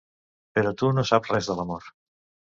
[0.59, 1.91] Però tu no saps res de l'amor.